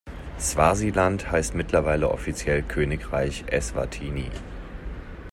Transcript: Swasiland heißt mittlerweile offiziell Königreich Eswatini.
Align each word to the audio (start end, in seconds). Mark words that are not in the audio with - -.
Swasiland 0.39 1.29
heißt 1.31 1.53
mittlerweile 1.53 2.09
offiziell 2.09 2.63
Königreich 2.63 3.43
Eswatini. 3.45 4.31